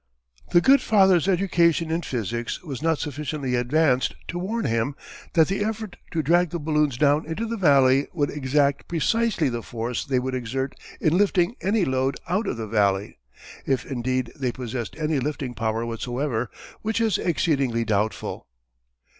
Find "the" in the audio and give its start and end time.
0.51-0.61, 5.47-5.63, 6.49-6.57, 7.45-7.55, 9.47-9.61, 12.57-12.65